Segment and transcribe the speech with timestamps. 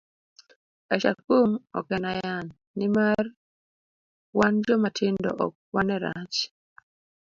[0.93, 1.49] Ashakum
[1.79, 3.25] ok en ayany, nimar
[4.37, 6.35] wan joma tindo ok wane rach.